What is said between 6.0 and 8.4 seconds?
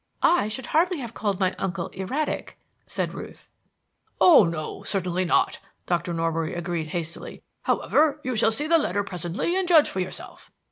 Norbury agreed hastily. "However, you